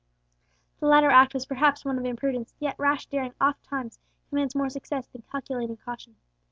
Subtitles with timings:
[0.79, 5.05] The latter act was perhaps one of imprudence; yet rash daring oftentimes commands more success
[5.05, 6.15] than calculating caution.